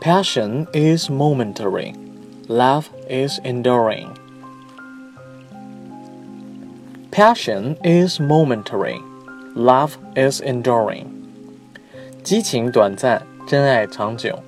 [0.00, 1.94] Passion is momentary,
[2.48, 4.08] love is enduring.
[7.10, 8.98] Passion is momentary,
[9.54, 11.04] love is enduring.
[12.22, 14.38] 激情短暂，真爱长久。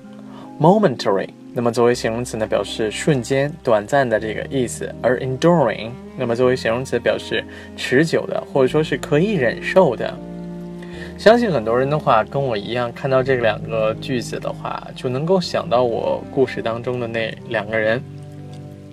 [0.59, 7.43] Momentary，那么作为形容词呢，表示瞬间、短暂的这个意思；而 enduring，那么作为形容词，表示
[7.75, 10.17] 持久的，或者说是可以忍受的。
[11.17, 18.01] 相信很多人的话，跟我一样，看到这两个句子的话，就能够想到我故事当中的那两个人。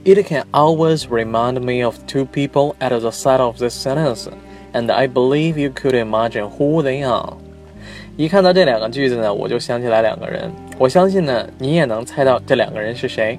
[0.04, 4.28] It can always remind me of two people at the start of this sentence,
[4.72, 7.34] and I believe you could imagine who they are.
[8.16, 10.50] 一看到这两个句子呢，我就想起来两个人。
[10.78, 13.38] 我相信呢，你也能猜到这两个人是谁。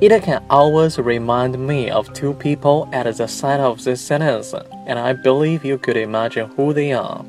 [0.00, 4.52] It can always remind me of two people at the start of this sentence,
[4.86, 7.24] and I believe you could imagine who they are.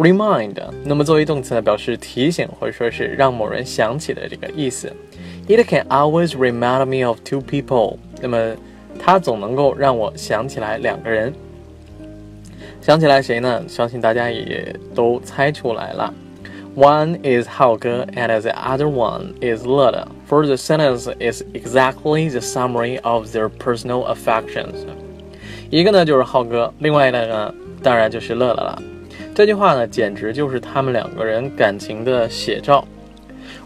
[0.00, 4.90] Remind，那么作为动词呢，表示提醒或者说是让某人想起的这个意思。
[5.46, 8.56] It can always remind me of two people，那么
[8.98, 11.34] 它总能够让我想起来两个人。
[12.80, 13.62] 想起来谁呢？
[13.68, 16.14] 相信大家也都猜出来了。
[16.74, 20.08] One is 浩哥，and the other one is 乐乐。
[20.26, 24.76] For the sentence is exactly the summary of their personal affections。
[25.68, 28.82] 一个呢就是浩哥，另外一个呢当然就是乐乐了。
[29.33, 32.87] 这句话呢，简直就是他们两个人感情的写照。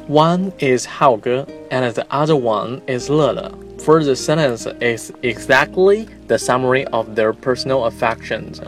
[0.10, 3.52] One is 浩哥，and the other one is 乐乐。
[3.78, 8.60] For the sentence is exactly the summary of their personal affections.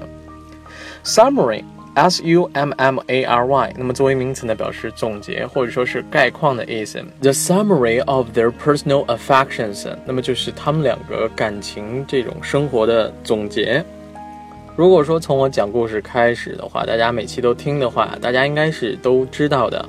[1.04, 1.64] Summary,
[1.96, 7.04] S-U-M-M-A-R-Y，那么作为名词呢，表示总结或者说是概况的意思。
[7.22, 13.84] The summary of their personal affections，那么就是他们两个感情这种生活的总结。
[14.77, 19.89] 如果说从我讲故事开始的话，大家每期都听的话，大家应该是都知道的。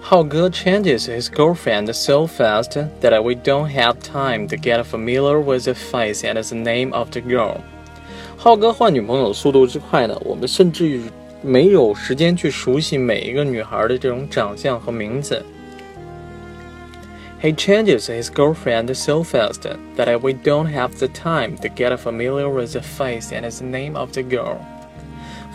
[0.00, 5.64] 浩哥 changes his girlfriend so fast that we don't have time to get familiar with
[5.64, 7.56] the face and the name of the girl。
[8.36, 11.00] 浩哥换女朋友速度之快呢，我们甚至于
[11.42, 15.44] 没有时间去熟悉每一个女孩的这种长相和名字。
[17.41, 19.61] He changes his girlfriend so fast
[19.95, 23.95] that we don't have the time to get familiar with the face and the name
[23.95, 24.57] of the girl.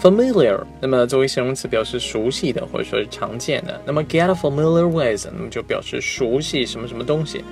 [0.03, 3.81] Familiar，那么作为形容词表示熟悉的或者说是常见的。
[3.87, 7.43] 那么 get familiar with，那么就表示熟悉什么什么东西。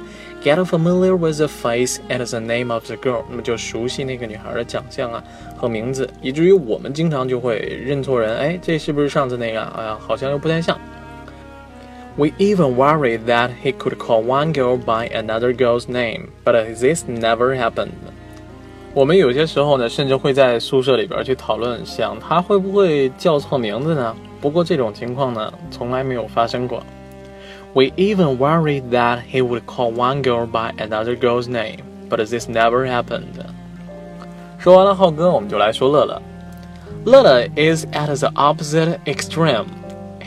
[0.42, 5.24] Get familiar with the face and the name of the girl，那么就熟悉那个女孩的长相啊
[5.56, 8.36] 和名字，以至于我们经常就会认错人。
[8.36, 9.62] 哎，这是不是上次那个？
[9.62, 10.78] 哎呀，好像又不太像。
[12.16, 17.04] We even worried that he could call one girl by another girl's name, but this
[17.08, 17.90] never happened.
[18.94, 24.14] 我们有些时候呢，甚至会在宿舍里边去讨论，想他会不会叫错名字呢？
[24.40, 26.82] 不过这种情况呢，从来没有发生过。
[27.72, 32.86] We even worried that he would call one girl by another girl's name, but this never
[32.86, 33.34] happened.
[34.58, 36.22] 说完了浩哥，我们就来说乐乐。
[37.04, 39.66] 乐乐 is at the opposite extreme.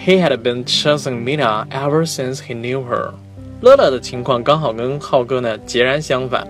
[0.02, 3.14] He had been chasing Mina ever since he knew her。
[3.62, 6.48] 乐乐的情况刚好跟浩哥呢截然相反，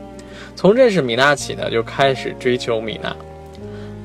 [0.55, 3.15] 从认识米娜起呢就开始追求米娜。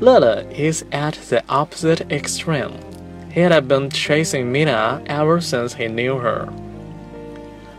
[0.00, 2.70] 乐乐 is at the opposite extreme.
[3.34, 6.46] He had been chasing Mina ever since he knew her.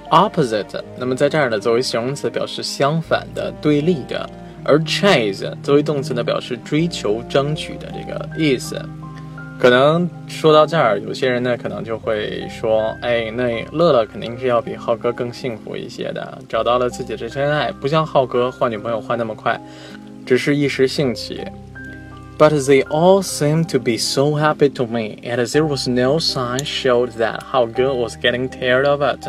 [0.10, 4.30] Opposite，那么在这儿呢作为形容词表示相反的、对立的，
[4.64, 8.80] 而 chase 作为动词呢表示追求、争取的这个意思。
[9.59, 19.61] 可能说到这儿，有些人呢可能就会说：“哎，那乐乐肯定是要比浩哥更幸福一些的，找到了自己的真爱，不像浩哥换女朋友换那么快，
[20.25, 21.43] 只是一时兴起。”
[22.39, 26.61] But they all seemed to be so happy to me, and there was no sign
[26.61, 29.29] showed that 浩哥 was getting tired of it.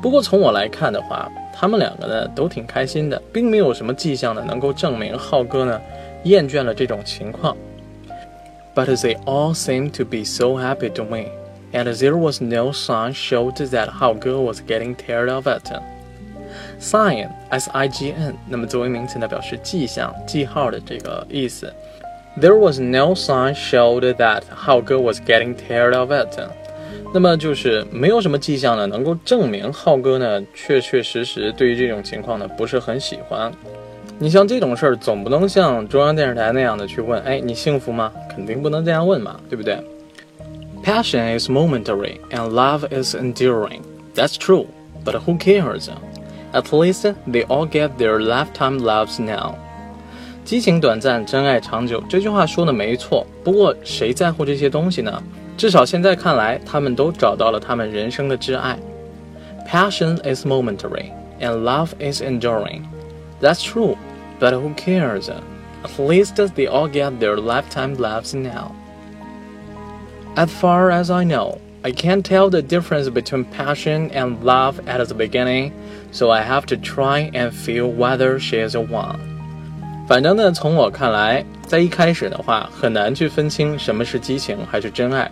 [0.00, 5.78] 不过从我来看的话，他们两个呢都挺开心的，并没有什么迹象呢能够证明浩哥呢
[6.22, 7.54] 厌倦了这种情况。
[8.75, 11.27] but they all seemed to be so happy to me,
[11.73, 15.71] and there was no sign showed that Hao Ge was getting tired of it.
[16.79, 21.73] Sign, S-I-G-N，那么作为名词呢，表示迹象、记号的这个意思。
[22.39, 26.39] There was no sign showed that Hao Ge was getting tired of it。
[27.11, 33.51] 那么就是没有什么迹象呢，能够证明浩哥呢确确实实对于这种情况呢不是很喜欢。
[34.18, 38.12] 你像这种事儿，总不能像中央电视台那样的去问，哎，你幸福吗？
[38.28, 39.76] 肯定不能这样问嘛，对不对
[40.84, 43.80] ？Passion is momentary and love is enduring.
[44.14, 44.66] That's true,
[45.04, 45.88] but who cares?
[46.52, 49.56] At least they all get their lifetime loves now.
[50.44, 52.02] 激情短暂，真爱长久。
[52.08, 55.22] 这句话说的没错，不过谁在乎这些东西呢？
[55.56, 58.78] 至少现在看来，他们都找到了他们人生的挚爱。
[59.66, 62.82] Passion is momentary, and love is enduring.
[63.40, 63.96] That's true,
[64.39, 65.29] but who cares?
[65.29, 68.71] At least they all get their lifetime loves now.
[70.35, 75.05] As far as I know, I can't tell the difference between passion and love at
[75.07, 75.71] the beginning,
[76.11, 79.19] so I have to try and feel whether she is one.
[80.07, 85.29] 反正呢，从我看来，在一开始的话，很难去分清什么是激情还是真爱。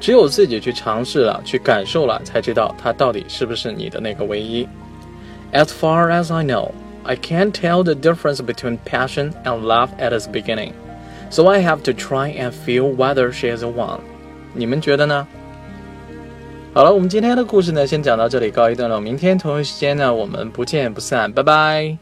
[0.00, 4.68] 只有自己去尝试了，去感受了，才知道它到底是不是你的那个唯一。
[5.52, 6.70] As far as I know,
[7.04, 10.72] I can't tell the difference between passion and love at its beginning,
[11.30, 14.00] so I have to try and feel whether she is one.
[14.54, 15.26] 你们觉得呢？
[16.74, 19.00] 好了，我们今天的故事呢，先讲到这里，告一段落。
[19.00, 21.96] 明天同一时间呢，我们不见不散，拜拜。